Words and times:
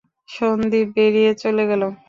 সন্দীপ 0.29 0.87
বেরিয়ে 0.95 1.31
চলে 1.35 1.63
গেল। 1.69 1.81